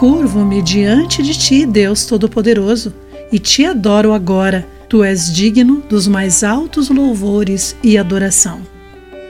[0.00, 2.94] Curvo-me diante de ti, Deus Todo-Poderoso,
[3.30, 4.66] e te adoro agora.
[4.88, 8.62] Tu és digno dos mais altos louvores e adoração.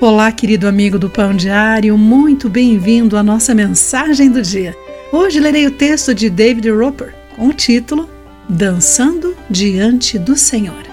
[0.01, 4.73] Olá, querido amigo do Pão Diário, muito bem-vindo à nossa mensagem do dia.
[5.13, 8.09] Hoje lerei o texto de David Roper com o título
[8.49, 10.85] Dançando diante do Senhor.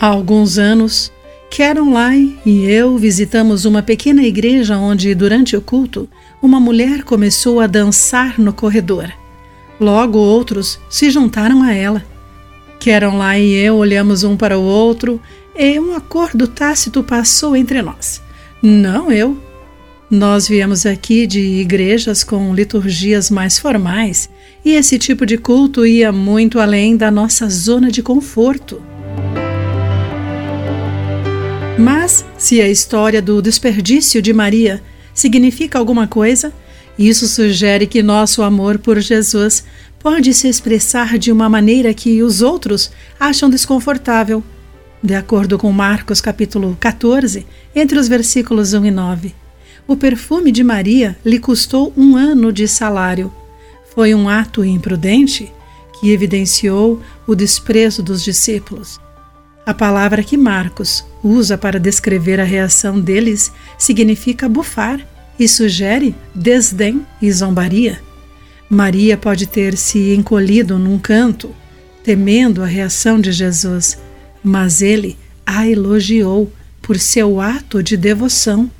[0.00, 1.12] Há alguns anos,
[1.56, 6.06] Caroline e eu visitamos uma pequena igreja onde, durante o culto,
[6.42, 9.10] uma mulher começou a dançar no corredor.
[9.80, 12.04] Logo outros se juntaram a ela.
[12.78, 15.18] Caroline e eu olhamos um para o outro
[15.58, 18.20] e um acordo tácito passou entre nós.
[18.62, 19.38] Não eu.
[20.10, 24.28] Nós viemos aqui de igrejas com liturgias mais formais
[24.62, 28.82] e esse tipo de culto ia muito além da nossa zona de conforto.
[31.78, 36.52] Mas, se a história do desperdício de Maria significa alguma coisa,
[36.98, 39.62] isso sugere que nosso amor por Jesus
[39.98, 44.42] pode se expressar de uma maneira que os outros acham desconfortável.
[45.02, 49.34] De acordo com Marcos capítulo 14, entre os versículos 1 e 9.
[49.86, 53.30] O perfume de Maria lhe custou um ano de salário.
[53.94, 55.52] Foi um ato imprudente
[56.00, 58.98] que evidenciou o desprezo dos discípulos.
[59.66, 65.04] A palavra que Marcos usa para descrever a reação deles significa bufar
[65.36, 68.00] e sugere desdém e zombaria.
[68.70, 71.52] Maria pode ter se encolhido num canto,
[72.04, 73.98] temendo a reação de Jesus,
[74.42, 78.70] mas ele a elogiou por seu ato de devoção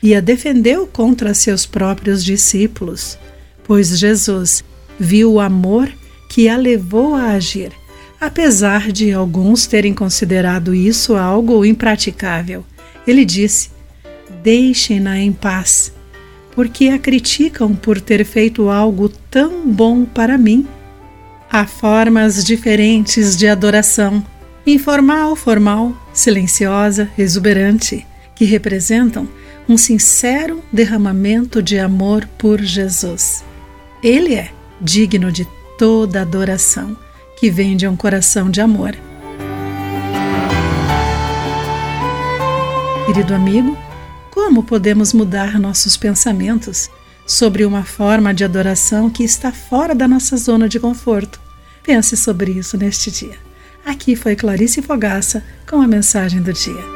[0.00, 3.18] e a defendeu contra seus próprios discípulos,
[3.64, 4.62] pois Jesus
[4.96, 5.92] viu o amor
[6.28, 7.72] que a levou a agir
[8.20, 12.64] apesar de alguns terem considerado isso algo impraticável.
[13.06, 13.70] Ele disse:
[14.42, 15.92] Deixem-na em paz,
[16.54, 20.66] porque a criticam por ter feito algo tão bom para mim.
[21.50, 24.24] Há formas diferentes de adoração,
[24.66, 28.04] informal, formal, silenciosa, exuberante,
[28.34, 29.28] que representam
[29.68, 33.44] um sincero derramamento de amor por Jesus.
[34.02, 35.46] Ele é digno de
[35.78, 36.96] toda adoração
[37.36, 38.96] que vem de um coração de amor.
[43.06, 43.76] Querido amigo,
[44.30, 46.90] como podemos mudar nossos pensamentos
[47.26, 51.40] sobre uma forma de adoração que está fora da nossa zona de conforto?
[51.82, 53.38] Pense sobre isso neste dia.
[53.84, 56.95] Aqui foi Clarice Fogaça com a mensagem do dia.